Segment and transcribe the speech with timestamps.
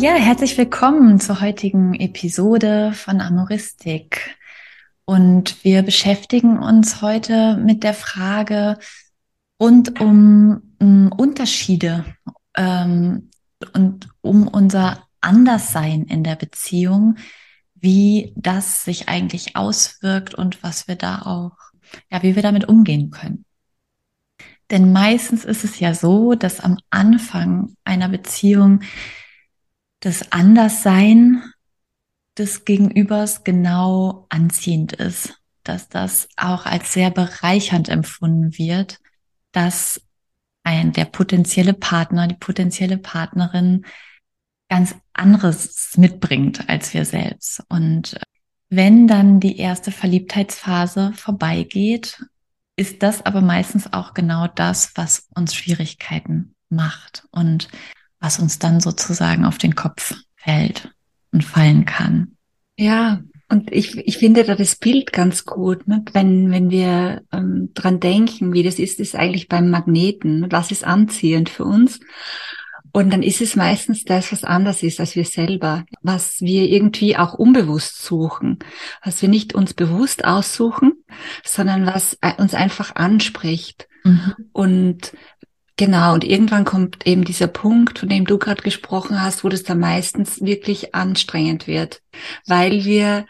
[0.00, 4.34] Ja, herzlich willkommen zur heutigen Episode von Amoristik.
[5.04, 8.78] Und wir beschäftigen uns heute mit der Frage
[9.60, 12.06] rund um um Unterschiede
[12.56, 13.28] ähm,
[13.74, 17.16] und um unser Anderssein in der Beziehung,
[17.74, 21.58] wie das sich eigentlich auswirkt und was wir da auch,
[22.10, 23.44] ja, wie wir damit umgehen können.
[24.70, 28.80] Denn meistens ist es ja so, dass am Anfang einer Beziehung
[30.00, 31.42] das Anderssein
[32.36, 38.98] des Gegenübers genau anziehend ist, dass das auch als sehr bereichernd empfunden wird,
[39.52, 40.00] dass
[40.62, 43.84] ein, der potenzielle Partner, die potenzielle Partnerin
[44.68, 47.62] ganz anderes mitbringt als wir selbst.
[47.68, 48.18] Und
[48.68, 52.24] wenn dann die erste Verliebtheitsphase vorbeigeht,
[52.76, 57.26] ist das aber meistens auch genau das, was uns Schwierigkeiten macht.
[57.32, 57.68] Und
[58.20, 60.92] was uns dann sozusagen auf den Kopf fällt
[61.32, 62.36] und fallen kann.
[62.76, 66.04] Ja, und ich, ich finde da das Bild ganz gut, ne?
[66.12, 70.46] wenn, wenn wir ähm, dran denken, wie das ist, ist eigentlich beim Magneten.
[70.50, 71.98] Was ist anziehend für uns?
[72.92, 77.16] Und dann ist es meistens das, was anders ist als wir selber, was wir irgendwie
[77.16, 78.58] auch unbewusst suchen,
[79.04, 80.92] was wir nicht uns bewusst aussuchen,
[81.44, 83.88] sondern was uns einfach anspricht.
[84.04, 84.34] Mhm.
[84.52, 85.12] Und
[85.80, 89.62] Genau, und irgendwann kommt eben dieser Punkt, von dem du gerade gesprochen hast, wo das
[89.62, 92.02] dann meistens wirklich anstrengend wird,
[92.46, 93.24] weil wir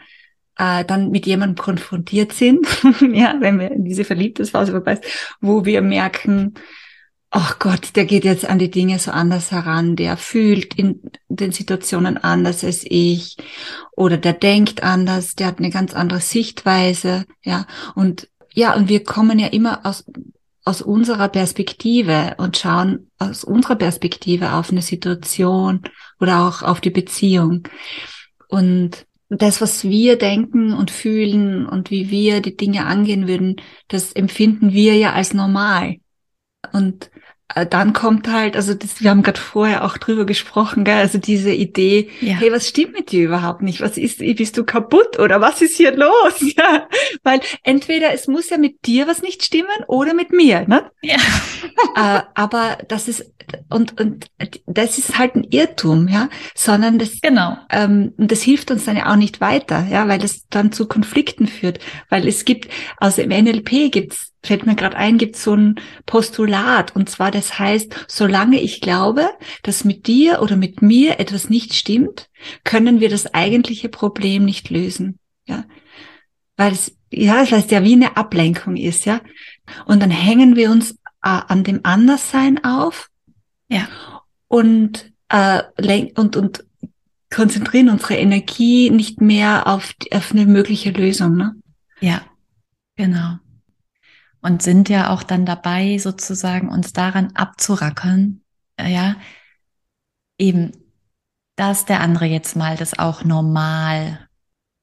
[0.57, 2.67] äh, dann mit jemandem konfrontiert sind,
[3.13, 5.05] ja, wenn wir in diese Verliebtesphase vorbei ist,
[5.39, 6.55] wo wir merken,
[7.29, 11.53] ach Gott, der geht jetzt an die Dinge so anders heran, der fühlt in den
[11.53, 13.37] Situationen anders als ich
[13.95, 19.05] oder der denkt anders, der hat eine ganz andere Sichtweise, ja, und ja, und wir
[19.05, 20.03] kommen ja immer aus
[20.63, 25.81] aus unserer Perspektive und schauen aus unserer Perspektive auf eine Situation
[26.19, 27.67] oder auch auf die Beziehung.
[28.47, 33.55] Und das, was wir denken und fühlen und wie wir die Dinge angehen würden,
[33.87, 35.95] das empfinden wir ja als normal.
[36.73, 37.09] Und
[37.69, 40.97] dann kommt halt, also das, wir haben gerade vorher auch drüber gesprochen, gell?
[40.97, 42.35] also diese Idee, ja.
[42.35, 43.81] hey, was stimmt mit dir überhaupt nicht?
[43.81, 46.11] Was ist, bist du kaputt oder was ist hier los?
[46.57, 46.87] Ja,
[47.23, 50.91] weil entweder es muss ja mit dir was nicht stimmen oder mit mir, ne?
[51.01, 51.15] Ja.
[51.95, 53.31] äh, aber das ist
[53.69, 54.27] und und
[54.65, 58.97] das ist halt ein Irrtum, ja, sondern das genau ähm, und das hilft uns dann
[58.97, 61.79] ja auch nicht weiter, ja, weil das dann zu Konflikten führt,
[62.09, 66.95] weil es gibt also im NLP gibt's fällt mir gerade ein, gibt so ein Postulat.
[66.95, 69.29] Und zwar, das heißt, solange ich glaube,
[69.63, 72.29] dass mit dir oder mit mir etwas nicht stimmt,
[72.63, 75.19] können wir das eigentliche Problem nicht lösen.
[75.45, 75.65] Ja.
[76.57, 79.21] Weil es, ja, das heißt ja wie eine Ablenkung ist, ja.
[79.85, 83.09] Und dann hängen wir uns äh, an dem Anderssein auf.
[83.67, 83.87] Ja.
[84.47, 85.61] Und, äh,
[86.15, 86.65] und, und
[87.29, 91.55] konzentrieren unsere Energie nicht mehr auf, auf eine mögliche Lösung, ne?
[92.01, 92.21] Ja,
[92.95, 93.37] genau
[94.41, 98.41] und sind ja auch dann dabei, sozusagen uns daran abzurackern,
[98.77, 99.15] äh, ja,
[100.37, 100.71] eben,
[101.55, 104.27] dass der andere jetzt mal das auch normal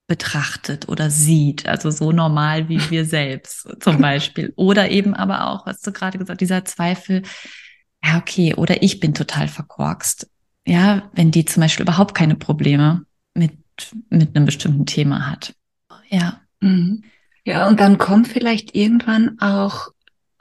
[0.07, 4.53] betrachtet oder sieht, also so normal wie wir selbst zum Beispiel.
[4.57, 7.23] Oder eben aber auch, was du gerade gesagt, dieser Zweifel,
[8.03, 10.31] ja, okay, oder ich bin total verkorkst.
[10.67, 13.05] Ja, wenn die zum Beispiel überhaupt keine Probleme
[13.35, 13.53] mit,
[14.11, 15.55] mit einem bestimmten Thema hat.
[16.09, 16.41] Ja.
[16.61, 17.05] Mhm.
[17.49, 19.89] Ja, und dann kommt vielleicht irgendwann auch,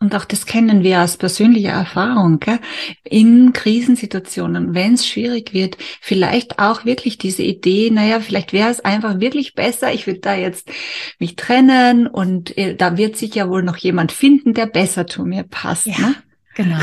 [0.01, 2.59] und auch das kennen wir aus persönlicher Erfahrung, gell?
[3.05, 8.81] in Krisensituationen, wenn es schwierig wird, vielleicht auch wirklich diese Idee, naja, vielleicht wäre es
[8.81, 10.69] einfach wirklich besser, ich würde da jetzt
[11.17, 15.23] mich trennen und äh, da wird sich ja wohl noch jemand finden, der besser zu
[15.23, 15.85] mir passt.
[15.85, 16.15] Ja, ne?
[16.55, 16.79] genau.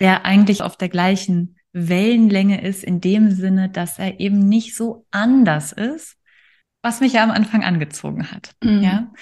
[0.00, 5.04] Der eigentlich auf der gleichen Wellenlänge ist, in dem Sinne, dass er eben nicht so
[5.10, 6.16] anders ist,
[6.80, 8.52] was mich ja am Anfang angezogen hat.
[8.64, 8.82] Mhm.
[8.82, 9.12] Ja.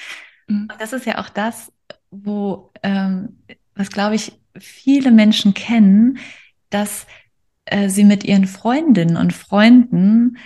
[0.51, 0.69] Mhm.
[0.71, 1.73] Und das ist ja auch das,
[2.11, 3.39] wo, ähm,
[3.75, 6.19] was glaube ich, viele Menschen kennen,
[6.71, 7.07] dass
[7.65, 10.39] äh, sie mit ihren Freundinnen und Freunden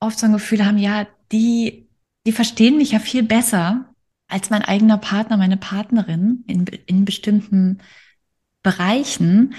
[0.00, 1.88] oft so ein Gefühl haben, ja, die,
[2.26, 3.88] die verstehen mich ja viel besser
[4.28, 7.78] als mein eigener Partner, meine Partnerin in, in bestimmten
[8.62, 9.54] Bereichen.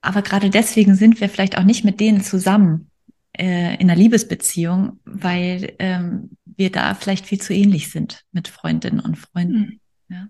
[0.00, 2.90] Aber gerade deswegen sind wir vielleicht auch nicht mit denen zusammen,
[3.32, 9.00] äh, in einer Liebesbeziehung, weil ähm, wir da vielleicht viel zu ähnlich sind mit Freundinnen
[9.00, 9.80] und Freunden.
[10.08, 10.14] Mhm.
[10.14, 10.28] Ja.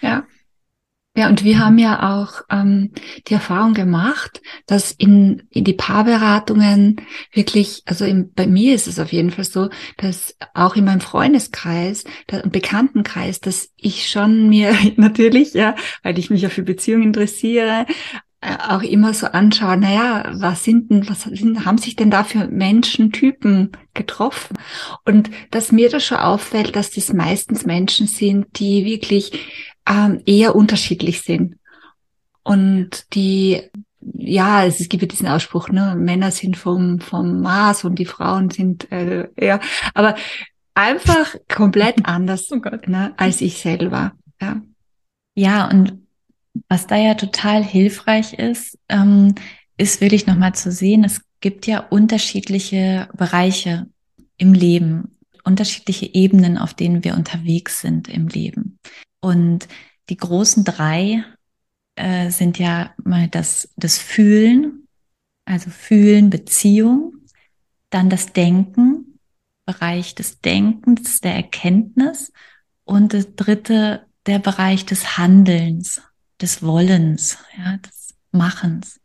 [0.00, 0.26] ja.
[1.16, 2.90] Ja, und wir haben ja auch ähm,
[3.28, 6.96] die Erfahrung gemacht, dass in, in die Paarberatungen
[7.32, 11.00] wirklich, also im, bei mir ist es auf jeden Fall so, dass auch in meinem
[11.00, 17.04] Freundeskreis und Bekanntenkreis, dass ich schon mir natürlich, ja, weil ich mich ja für Beziehungen
[17.04, 17.86] interessiere,
[18.68, 22.46] auch immer so anschaue, naja, was sind denn, was sind, haben sich denn da für
[22.46, 24.58] Menschentypen getroffen?
[25.04, 29.32] Und dass mir das schon auffällt, dass das meistens Menschen sind, die wirklich
[29.88, 31.56] ähm, eher unterschiedlich sind.
[32.42, 33.62] Und die,
[34.00, 38.50] ja, es gibt ja diesen Ausspruch, ne, Männer sind vom, vom Mars und die Frauen
[38.50, 39.60] sind, äh, ja,
[39.94, 40.16] aber
[40.74, 44.60] einfach komplett anders, oh ne, als ich selber, ja.
[45.36, 46.03] Ja, und
[46.68, 49.34] was da ja total hilfreich ist, ähm,
[49.76, 53.86] ist wirklich nochmal zu sehen, es gibt ja unterschiedliche Bereiche
[54.36, 58.78] im Leben, unterschiedliche Ebenen, auf denen wir unterwegs sind im Leben.
[59.20, 59.68] Und
[60.08, 61.24] die großen drei
[61.96, 64.88] äh, sind ja mal das, das Fühlen,
[65.44, 67.14] also Fühlen, Beziehung,
[67.90, 69.18] dann das Denken,
[69.66, 72.32] Bereich des Denkens, der Erkenntnis
[72.84, 76.02] und das dritte, der Bereich des Handelns,
[76.44, 79.00] des Wollens, ja, des Machens.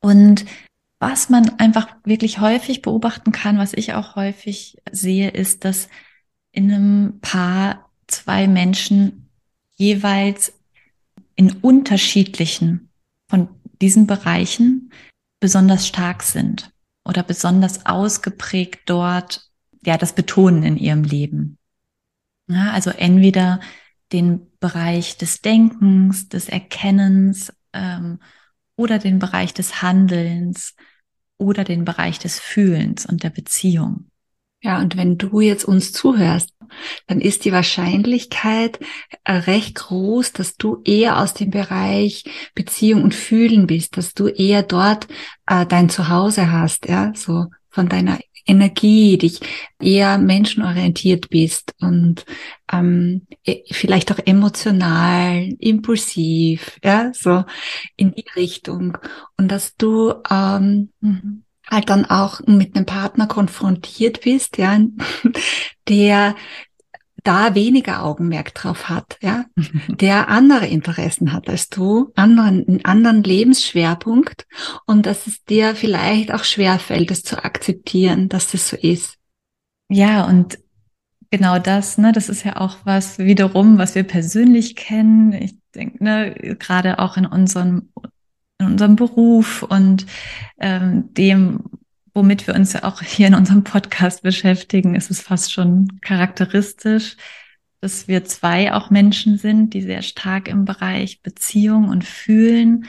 [0.00, 0.46] Und
[0.98, 5.88] was man einfach wirklich häufig beobachten kann, was ich auch häufig sehe, ist, dass
[6.50, 9.28] in einem Paar zwei Menschen
[9.76, 10.54] jeweils
[11.36, 12.88] in unterschiedlichen
[13.28, 13.48] von
[13.82, 14.90] diesen Bereichen
[15.40, 16.72] besonders stark sind
[17.04, 19.50] oder besonders ausgeprägt dort,
[19.84, 21.58] ja, das betonen in ihrem Leben.
[22.48, 23.60] Ja, also entweder
[24.10, 28.18] den Bereich des Denkens, des Erkennens ähm,
[28.76, 30.74] oder den Bereich des Handelns
[31.36, 34.10] oder den Bereich des Fühlens und der Beziehung.
[34.60, 36.52] Ja, und wenn du jetzt uns zuhörst,
[37.06, 38.80] dann ist die Wahrscheinlichkeit
[39.22, 44.26] äh, recht groß, dass du eher aus dem Bereich Beziehung und Fühlen bist, dass du
[44.26, 45.06] eher dort
[45.46, 49.40] äh, dein Zuhause hast, ja, so von deiner Energie, dich
[49.80, 52.24] eher menschenorientiert bist und
[52.72, 57.44] ähm, e, vielleicht auch emotional, impulsiv, ja, so
[57.96, 58.98] in die Richtung.
[59.36, 64.78] Und dass du ähm, mhm halt dann auch mit einem Partner konfrontiert bist, ja,
[65.88, 66.34] der
[67.28, 69.44] da weniger Augenmerk drauf hat, ja,
[69.88, 74.46] der andere Interessen hat als du, anderen, einen anderen Lebensschwerpunkt
[74.86, 79.16] und dass es dir vielleicht auch schwerfällt, es zu akzeptieren, dass das so ist.
[79.90, 80.58] Ja, und
[81.30, 85.34] genau das, ne, das ist ja auch was wiederum, was wir persönlich kennen.
[85.34, 87.90] Ich denke, ne, gerade auch in unserem
[88.60, 90.06] in unserem Beruf und
[90.58, 91.64] ähm, dem,
[92.18, 97.16] womit wir uns ja auch hier in unserem Podcast beschäftigen, ist es fast schon charakteristisch,
[97.80, 102.86] dass wir zwei auch Menschen sind, die sehr stark im Bereich Beziehung und Fühlen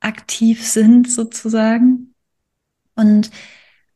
[0.00, 2.12] aktiv sind sozusagen.
[2.96, 3.30] Und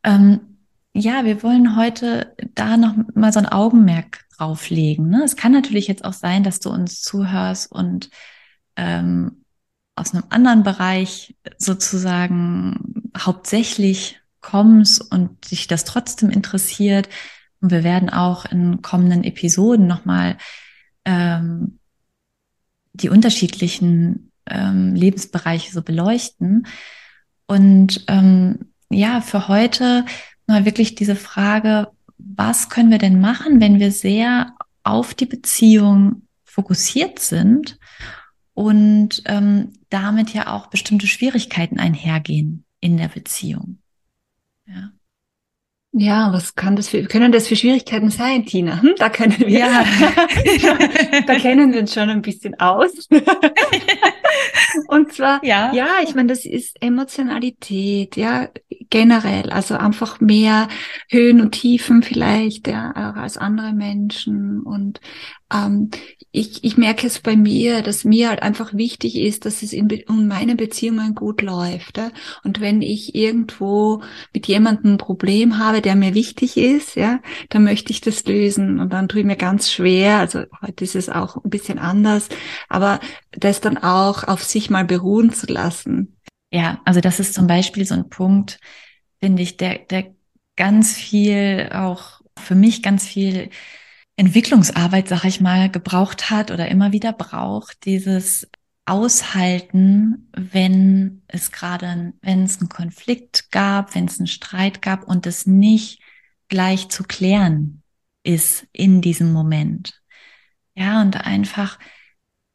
[0.05, 0.59] ähm,
[0.93, 5.09] ja, wir wollen heute da noch mal so ein Augenmerk drauflegen.
[5.09, 5.23] Ne?
[5.25, 8.09] Es kann natürlich jetzt auch sein, dass du uns zuhörst und
[8.77, 9.45] ähm,
[9.97, 17.09] aus einem anderen Bereich sozusagen hauptsächlich kommst und dich das trotzdem interessiert.
[17.61, 20.37] Und wir werden auch in kommenden Episoden nochmal
[21.05, 21.79] ähm,
[22.93, 26.67] die unterschiedlichen ähm, Lebensbereiche so beleuchten.
[27.47, 30.05] Und ähm, ja, für heute
[30.47, 36.29] mal wirklich diese Frage, was können wir denn machen, wenn wir sehr auf die Beziehung
[36.45, 37.79] fokussiert sind
[38.53, 43.79] und ähm, damit ja auch bestimmte Schwierigkeiten einhergehen in der Beziehung.
[44.67, 44.93] Ja.
[45.97, 48.83] Ja, was kann das für, können das für Schwierigkeiten sein, Tina?
[48.83, 49.85] Hm, da können wir, ja.
[51.27, 53.09] da kennen wir uns schon ein bisschen aus.
[54.89, 58.49] Und zwar, ja, ja ich meine, das ist Emotionalität, ja,
[58.91, 60.67] generell, also einfach mehr
[61.11, 65.01] Höhen und Tiefen vielleicht, ja, auch als andere Menschen und
[65.53, 65.91] ähm,
[66.33, 69.89] ich, ich merke es bei mir, dass mir halt einfach wichtig ist, dass es in,
[69.89, 71.99] in meinen Beziehungen gut läuft.
[71.99, 72.11] Ja?
[72.43, 77.21] Und wenn ich irgendwo mit jemandem ein Problem habe, der mir wichtig ist, ja,
[77.51, 78.81] dann möchte ich das lösen.
[78.81, 82.29] Und dann tue ich mir ganz schwer, also heute ist es auch ein bisschen anders,
[82.69, 86.17] aber das dann auch auf sich mal beruhen zu lassen.
[86.51, 88.59] Ja, also das ist zum Beispiel so ein Punkt,
[89.21, 90.15] finde ich, der, der
[90.57, 93.51] ganz viel auch für mich ganz viel
[94.17, 98.49] Entwicklungsarbeit, sag ich mal, gebraucht hat oder immer wieder braucht, dieses
[98.87, 105.27] aushalten, wenn es gerade, wenn es einen Konflikt gab, wenn es einen Streit gab und
[105.27, 106.01] es nicht
[106.49, 107.83] gleich zu klären
[108.23, 110.01] ist in diesem Moment.
[110.75, 111.79] Ja, und einfach,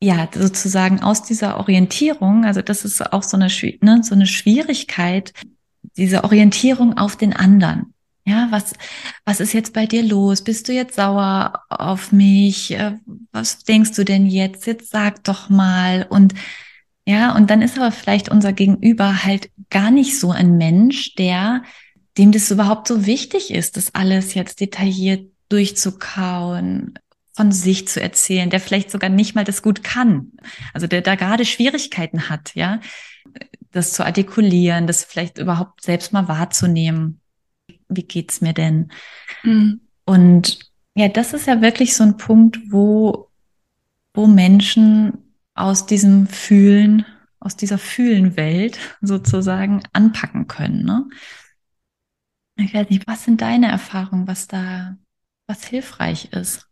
[0.01, 3.47] ja, sozusagen aus dieser Orientierung, also das ist auch so eine,
[3.81, 5.33] ne, so eine Schwierigkeit,
[5.97, 7.93] diese Orientierung auf den anderen.
[8.29, 8.73] Ja, was,
[9.25, 10.43] was ist jetzt bei dir los?
[10.43, 12.69] Bist du jetzt sauer auf mich?
[12.71, 12.97] Äh,
[13.31, 14.67] was denkst du denn jetzt?
[14.67, 16.05] Jetzt sag doch mal.
[16.07, 16.35] Und
[17.07, 21.63] ja, und dann ist aber vielleicht unser Gegenüber halt gar nicht so ein Mensch, der,
[22.19, 26.99] dem das überhaupt so wichtig ist, das alles jetzt detailliert durchzukauen,
[27.35, 30.33] von sich zu erzählen, der vielleicht sogar nicht mal das gut kann.
[30.71, 32.79] Also der da gerade Schwierigkeiten hat, ja,
[33.71, 37.21] das zu artikulieren, das vielleicht überhaupt selbst mal wahrzunehmen
[37.89, 38.91] wie geht's mir denn?
[39.43, 39.81] Mhm.
[40.05, 40.59] Und
[40.95, 43.29] ja, das ist ja wirklich so ein Punkt, wo,
[44.13, 47.05] wo Menschen aus diesem Fühlen,
[47.39, 50.83] aus dieser Fühlenwelt sozusagen anpacken können.
[50.83, 51.09] Ne?
[52.57, 54.97] Ich weiß nicht, was sind deine Erfahrungen, was da,
[55.47, 56.67] was hilfreich ist?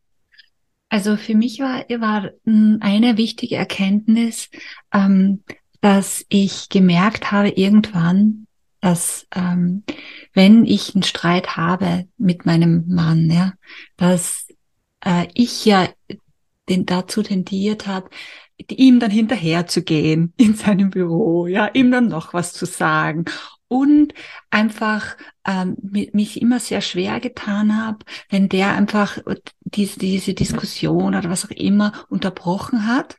[0.90, 4.50] Also für mich war, war hm, eine wichtige Erkenntnis,
[4.94, 5.44] ähm,
[5.82, 8.47] dass ich gemerkt habe irgendwann,
[8.88, 9.84] dass ähm,
[10.34, 13.52] wenn ich einen Streit habe mit meinem Mann, ja,
[13.98, 14.48] dass
[15.04, 15.90] äh, ich ja
[16.70, 18.10] den dazu tendiert habe,
[18.72, 23.26] ihm dann hinterher zu gehen in seinem Büro, ja, ihm dann noch was zu sagen
[23.68, 24.14] und
[24.52, 29.18] einfach ähm, mich immer sehr schwer getan habe, wenn der einfach
[29.66, 33.18] diese, diese Diskussion oder was auch immer unterbrochen hat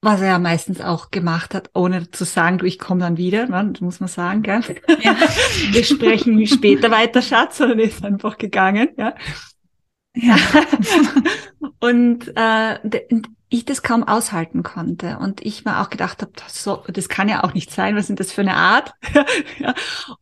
[0.00, 3.46] was er ja meistens auch gemacht hat, ohne zu sagen, du, ich komme dann wieder,
[3.46, 3.72] ne?
[3.80, 4.60] muss man sagen, gell?
[5.00, 5.16] Ja.
[5.72, 9.14] Wir sprechen später weiter, Schatz, sondern ist einfach gegangen, ja.
[10.14, 10.36] Ja.
[11.80, 12.78] und äh,
[13.48, 17.28] ich das kaum aushalten konnte und ich mir auch gedacht habe, das, so, das kann
[17.28, 18.92] ja auch nicht sein, was sind das für eine Art?
[19.58, 19.74] ja.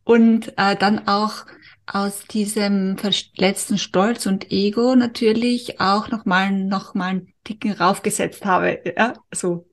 [0.03, 1.45] Und äh, dann auch
[1.87, 8.81] aus diesem verletzten Stolz und Ego natürlich auch nochmal noch mal einen Ticken raufgesetzt habe,
[8.97, 9.67] ja, so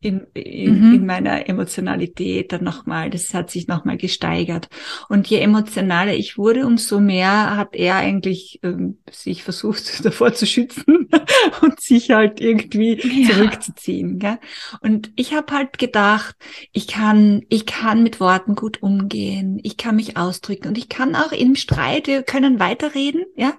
[0.00, 0.94] in, in, mhm.
[0.94, 4.68] in meiner Emotionalität dann nochmal, das hat sich nochmal gesteigert.
[5.08, 10.46] Und je emotionaler ich wurde, umso mehr hat er eigentlich ähm, sich versucht davor zu
[10.46, 11.08] schützen
[11.62, 13.30] und sich halt irgendwie ja.
[13.30, 14.18] zurückzuziehen.
[14.18, 14.38] Gell?
[14.80, 16.36] Und ich habe halt gedacht,
[16.72, 21.14] ich kann, ich kann mit Worten gut umgehen, ich kann mich ausdrücken und ich kann
[21.14, 23.54] auch im Streit, wir können weiterreden, ja.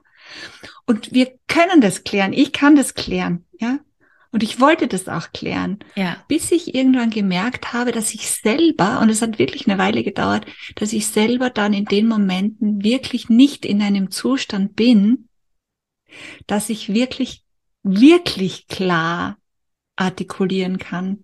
[0.86, 3.80] Und wir können das klären, ich kann das klären, ja.
[4.32, 6.18] Und ich wollte das auch klären, ja.
[6.28, 10.46] bis ich irgendwann gemerkt habe, dass ich selber, und es hat wirklich eine Weile gedauert,
[10.76, 15.30] dass ich selber dann in den Momenten wirklich nicht in einem Zustand bin,
[16.46, 17.44] dass ich wirklich,
[17.82, 19.38] wirklich klar
[19.96, 21.24] artikulieren kann,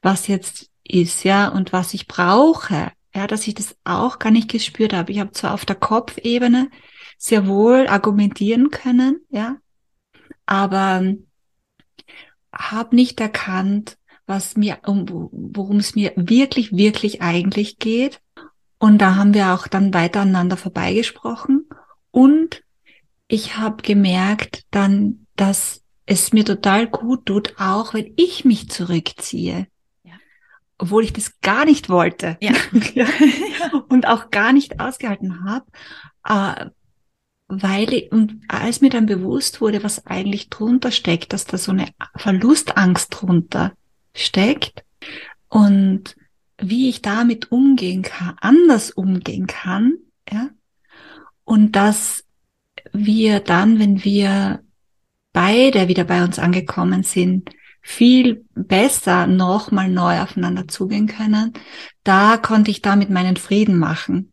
[0.00, 2.92] was jetzt ist, ja, und was ich brauche.
[3.12, 5.10] Ja, dass ich das auch gar nicht gespürt habe.
[5.10, 6.70] Ich habe zwar auf der Kopfebene
[7.18, 9.56] sehr wohl argumentieren können, ja,
[10.46, 11.14] aber
[12.52, 18.20] habe nicht erkannt, was mir, um, worum es mir wirklich, wirklich eigentlich geht.
[18.78, 21.68] Und da haben wir auch dann weiter aneinander vorbeigesprochen.
[22.10, 22.62] Und
[23.28, 29.66] ich habe gemerkt dann, dass es mir total gut tut, auch wenn ich mich zurückziehe.
[30.02, 30.12] Ja.
[30.78, 32.36] Obwohl ich das gar nicht wollte.
[32.40, 32.52] Ja.
[32.94, 33.06] ja.
[33.88, 35.66] Und auch gar nicht ausgehalten habe.
[36.24, 36.70] Äh,
[37.50, 41.72] weil ich, und als mir dann bewusst wurde, was eigentlich drunter steckt, dass da so
[41.72, 43.72] eine Verlustangst drunter
[44.14, 44.84] steckt
[45.48, 46.16] und
[46.58, 49.94] wie ich damit umgehen kann, anders umgehen kann,
[50.30, 50.50] ja,
[51.44, 52.24] und dass
[52.92, 54.62] wir dann, wenn wir
[55.32, 57.50] beide wieder bei uns angekommen sind,
[57.82, 61.52] viel besser nochmal neu aufeinander zugehen können,
[62.04, 64.30] da konnte ich damit meinen Frieden machen.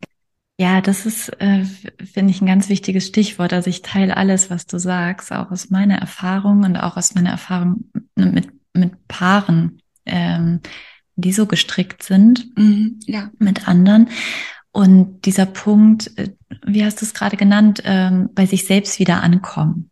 [0.59, 1.65] Ja, das ist, äh,
[2.03, 3.53] finde ich, ein ganz wichtiges Stichwort.
[3.53, 7.29] Also ich teile alles, was du sagst, auch aus meiner Erfahrung und auch aus meiner
[7.29, 10.61] Erfahrung mit, mit Paaren, ähm,
[11.15, 13.29] die so gestrickt sind, mhm, ja.
[13.37, 14.09] mit anderen.
[14.71, 16.29] Und dieser Punkt, äh,
[16.65, 19.91] wie hast du es gerade genannt, ähm, bei sich selbst wieder ankommen.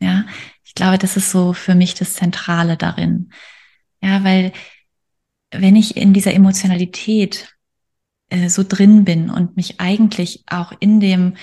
[0.00, 0.24] Ja,
[0.62, 3.30] ich glaube, das ist so für mich das Zentrale darin.
[4.00, 4.52] Ja, weil
[5.50, 7.55] wenn ich in dieser Emotionalität
[8.30, 11.34] äh, so drin bin und mich eigentlich auch in dem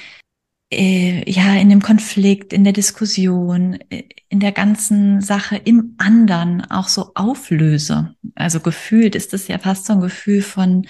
[0.73, 6.61] äh, ja in dem Konflikt, in der Diskussion, äh, in der ganzen Sache im anderen
[6.69, 8.15] auch so auflöse.
[8.35, 10.87] Also gefühlt ist es ja fast so ein Gefühl von,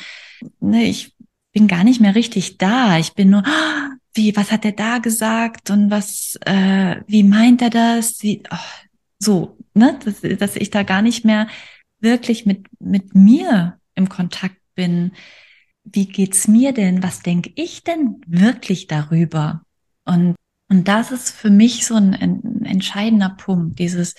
[0.59, 1.15] ne, ich
[1.53, 2.97] bin gar nicht mehr richtig da.
[2.97, 3.43] Ich bin nur,
[4.13, 8.21] wie, was hat er da gesagt und was, äh, wie meint er das?
[8.21, 8.83] Wie, oh,
[9.19, 11.47] so, ne, dass, dass ich da gar nicht mehr
[11.99, 15.13] wirklich mit, mit mir im Kontakt bin,
[15.83, 17.03] wie geht's mir denn?
[17.03, 19.65] Was denke ich denn wirklich darüber?
[20.05, 20.35] Und,
[20.69, 24.15] und das ist für mich so ein, ein entscheidender Punkt, dieses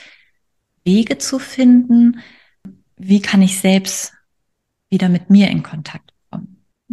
[0.84, 2.20] Wege zu finden,
[2.96, 4.12] wie kann ich selbst
[4.90, 6.13] wieder mit mir in Kontakt.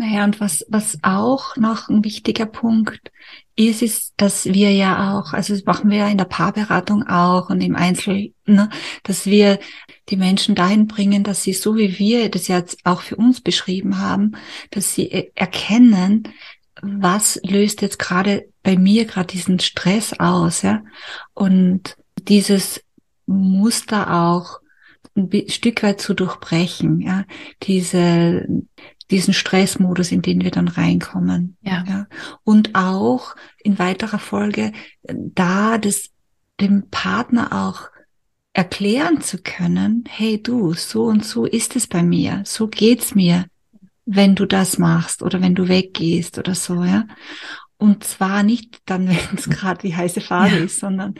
[0.02, 3.12] Naja, und was, was auch noch ein wichtiger Punkt
[3.56, 7.52] ist, ist, dass wir ja auch, also das machen wir ja in der Paarberatung auch
[7.52, 8.72] und im Einzel, ne,
[9.04, 9.60] dass wir
[10.10, 14.00] die Menschen dahin bringen, dass sie so wie wir das jetzt auch für uns beschrieben
[14.00, 14.32] haben,
[14.72, 16.30] dass sie erkennen,
[16.82, 20.82] was löst jetzt gerade bei mir gerade diesen Stress aus, ja,
[21.36, 21.96] und
[22.28, 22.84] dieses
[23.28, 24.62] Muster auch
[25.16, 27.26] ein Stück weit zu durchbrechen, ja,
[27.62, 28.48] diese,
[29.10, 31.58] diesen Stressmodus, in den wir dann reinkommen.
[31.62, 31.84] Ja.
[31.88, 32.08] ja.
[32.44, 34.72] Und auch in weiterer Folge
[35.04, 36.10] da das
[36.60, 37.90] dem Partner auch
[38.54, 43.46] erklären zu können, hey du, so und so ist es bei mir, so geht's mir,
[44.06, 47.08] wenn du das machst oder wenn du weggehst oder so, ja.
[47.78, 50.64] Und zwar nicht dann, wenn es gerade die heiße Phase ja.
[50.64, 51.16] ist, sondern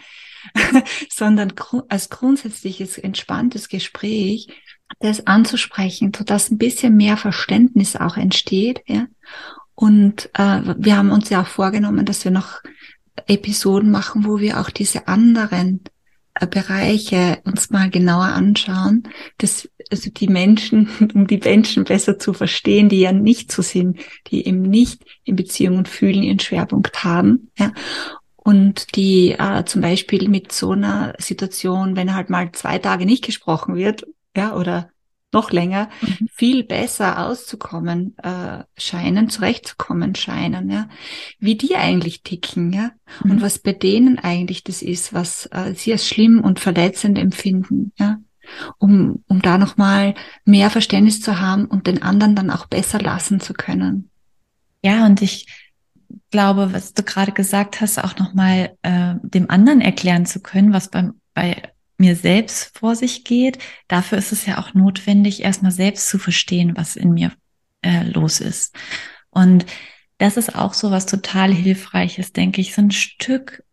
[1.10, 1.54] sondern
[1.90, 4.48] als grundsätzliches entspanntes Gespräch,
[5.00, 8.82] das anzusprechen, so dass ein bisschen mehr Verständnis auch entsteht.
[8.88, 9.08] Ja?
[9.76, 12.62] Und äh, wir haben uns ja auch vorgenommen, dass wir noch
[13.28, 15.82] Episoden machen, wo wir auch diese anderen
[16.36, 19.04] äh, Bereiche uns mal genauer anschauen,
[19.38, 24.00] dass also die Menschen, um die Menschen besser zu verstehen, die ja nicht so sind,
[24.28, 27.74] die eben nicht in Beziehungen fühlen, ihren Schwerpunkt haben, ja,
[28.44, 33.24] und die äh, zum Beispiel mit so einer Situation, wenn halt mal zwei Tage nicht
[33.24, 34.90] gesprochen wird, ja, oder
[35.34, 36.28] noch länger, mhm.
[36.32, 40.90] viel besser auszukommen äh, scheinen, zurechtzukommen scheinen, ja,
[41.40, 42.92] wie die eigentlich ticken, ja,
[43.24, 43.32] mhm.
[43.32, 47.94] und was bei denen eigentlich das ist, was äh, sie als schlimm und verletzend empfinden,
[47.98, 48.18] ja,
[48.78, 53.40] um, um da nochmal mehr Verständnis zu haben und den anderen dann auch besser lassen
[53.40, 54.10] zu können.
[54.84, 55.48] Ja, und ich
[56.32, 60.90] glaube, was du gerade gesagt hast, auch nochmal äh, dem anderen erklären zu können, was
[60.90, 61.62] beim, bei
[62.02, 63.60] mir selbst vor sich geht.
[63.88, 67.32] Dafür ist es ja auch notwendig, erstmal selbst zu verstehen, was in mir
[67.82, 68.76] äh, los ist.
[69.30, 69.66] Und
[70.18, 73.64] das ist auch so was total Hilfreiches, denke ich, so ein Stück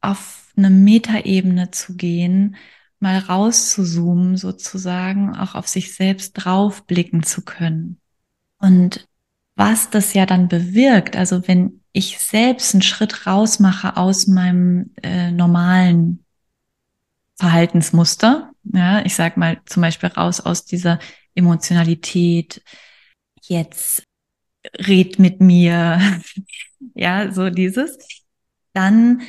[0.00, 2.56] auf eine Metaebene zu gehen,
[2.98, 7.98] mal raus zu zoomen sozusagen, auch auf sich selbst draufblicken zu können.
[8.58, 9.08] Und
[9.56, 15.30] was das ja dann bewirkt, also wenn ich selbst einen Schritt rausmache aus meinem äh,
[15.32, 16.24] normalen
[17.40, 20.98] Verhaltensmuster, ja, ich sag mal zum Beispiel raus aus dieser
[21.34, 22.62] Emotionalität,
[23.40, 24.04] jetzt
[24.76, 26.20] red mit mir,
[26.94, 27.96] ja, so dieses,
[28.74, 29.22] dann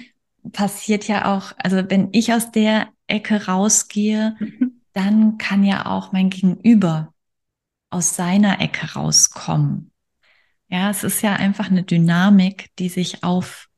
[0.52, 4.36] passiert ja auch, also wenn ich aus der Ecke rausgehe,
[4.94, 7.14] dann kann ja auch mein Gegenüber
[7.92, 9.94] aus seiner Ecke rauskommen.
[10.68, 13.70] Ja, es ist ja einfach eine Dynamik, die sich auf,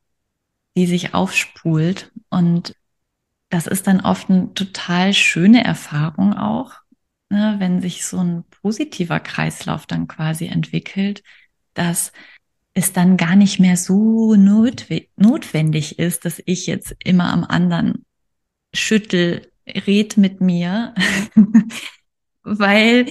[0.76, 2.10] die sich aufspult.
[2.30, 2.74] Und
[3.54, 6.72] das ist dann oft eine total schöne Erfahrung auch,
[7.30, 11.22] ne, wenn sich so ein positiver Kreislauf dann quasi entwickelt,
[11.72, 12.10] dass
[12.72, 18.04] es dann gar nicht mehr so notwendig ist, dass ich jetzt immer am anderen
[18.74, 20.92] schüttel, red mit mir,
[22.42, 23.08] weil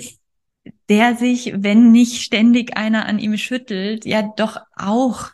[0.90, 5.30] der sich, wenn nicht ständig einer an ihm schüttelt, ja doch auch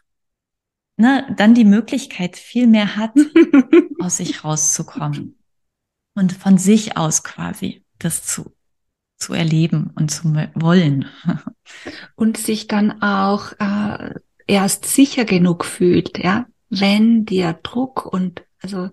[1.00, 3.14] ne, dann die Möglichkeit viel mehr hat,
[4.00, 5.40] aus sich rauszukommen
[6.14, 8.54] und von sich aus quasi das zu,
[9.18, 11.06] zu erleben und zu wollen.
[12.16, 14.14] und sich dann auch äh,
[14.46, 18.90] erst sicher genug fühlt, ja, wenn der Druck und also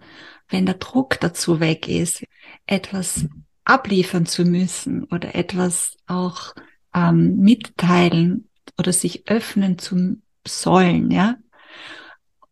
[0.48, 2.24] wenn der Druck dazu weg ist,
[2.66, 3.26] etwas
[3.64, 6.54] abliefern zu müssen oder etwas auch
[6.94, 11.36] ähm, mitteilen oder sich öffnen zu sollen, ja.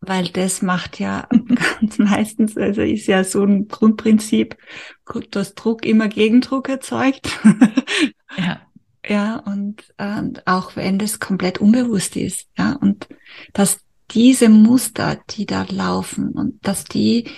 [0.07, 1.29] Weil das macht ja
[1.81, 4.57] ganz meistens, also ist ja so ein Grundprinzip,
[5.31, 7.39] dass Druck immer Gegendruck erzeugt.
[8.37, 8.61] ja.
[9.07, 13.07] Ja, und äh, auch wenn das komplett unbewusst ist, ja, und
[13.53, 13.81] dass
[14.13, 17.29] diese Muster, die da laufen und dass die,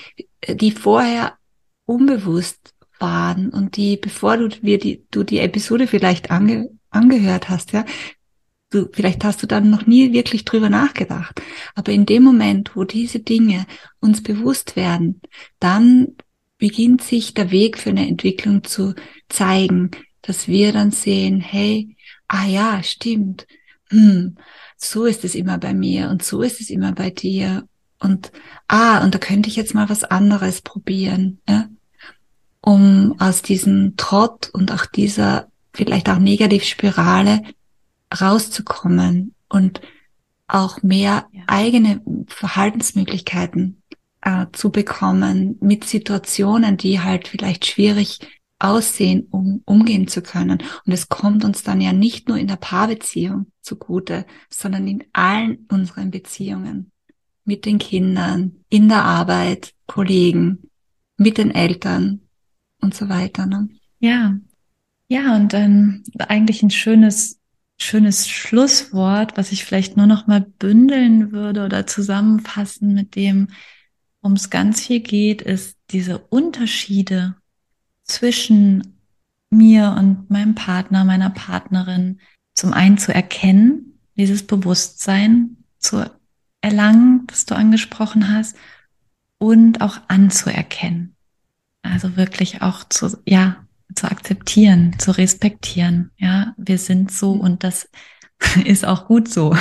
[0.48, 1.36] die vorher
[1.84, 7.72] unbewusst waren und die, bevor du wir die, du die Episode vielleicht ange, angehört hast,
[7.72, 7.84] ja,
[8.76, 11.42] du, vielleicht hast du dann noch nie wirklich drüber nachgedacht.
[11.74, 13.66] Aber in dem Moment, wo diese Dinge
[14.00, 15.20] uns bewusst werden,
[15.58, 16.08] dann
[16.58, 18.94] beginnt sich der Weg für eine Entwicklung zu
[19.28, 19.90] zeigen,
[20.22, 21.96] dass wir dann sehen, hey,
[22.28, 23.46] ah ja, stimmt,
[23.90, 24.36] hm,
[24.76, 27.66] so ist es immer bei mir und so ist es immer bei dir
[27.98, 28.30] und
[28.68, 31.40] ah, und da könnte ich jetzt mal was anderes probieren.
[31.48, 31.68] Ja?
[32.66, 37.42] um aus diesem Trott und auch dieser vielleicht auch Negativspirale
[38.12, 39.80] rauszukommen und
[40.48, 41.42] auch mehr ja.
[41.46, 43.82] eigene Verhaltensmöglichkeiten
[44.20, 48.20] äh, zu bekommen mit Situationen, die halt vielleicht schwierig
[48.58, 50.62] aussehen, um umgehen zu können.
[50.84, 55.66] Und es kommt uns dann ja nicht nur in der Paarbeziehung zugute, sondern in allen
[55.70, 56.90] unseren Beziehungen.
[57.44, 60.70] Mit den Kindern, in der Arbeit, Kollegen,
[61.16, 62.22] mit den Eltern
[62.80, 63.46] und so weiter.
[63.46, 63.68] Ne?
[64.00, 64.36] Ja,
[65.08, 67.35] ja, und dann eigentlich ein schönes,
[67.78, 73.48] schönes Schlusswort, was ich vielleicht nur noch mal bündeln würde oder zusammenfassen mit dem,
[74.20, 77.36] um es ganz viel geht, ist diese Unterschiede
[78.04, 78.98] zwischen
[79.50, 82.20] mir und meinem Partner, meiner Partnerin,
[82.54, 86.10] zum einen zu erkennen, dieses Bewusstsein zu
[86.60, 88.56] erlangen, das du angesprochen hast,
[89.38, 91.14] und auch anzuerkennen.
[91.82, 93.65] Also wirklich auch zu, ja,
[93.96, 96.10] zu akzeptieren, zu respektieren.
[96.16, 97.40] Ja, wir sind so mhm.
[97.40, 97.88] und das
[98.64, 99.56] ist auch gut so.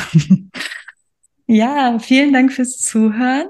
[1.48, 3.48] ja, vielen Dank fürs Zuhören.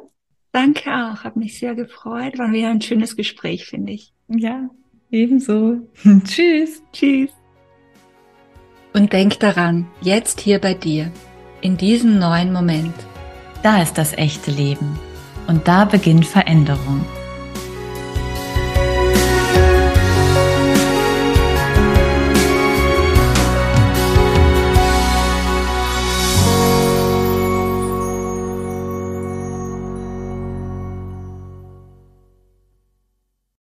[0.52, 2.38] Danke auch, hat mich sehr gefreut.
[2.38, 4.14] War wieder ein schönes Gespräch, finde ich.
[4.30, 4.70] Ja,
[5.12, 5.88] ebenso.
[6.24, 6.82] Tschüss.
[6.94, 7.32] Tschüss.
[8.94, 11.12] Und denk daran, jetzt hier bei dir,
[11.60, 12.96] in diesem neuen Moment.
[13.64, 14.98] Da ist das echte Leben.
[15.48, 17.06] Und da beginnt Veränderung.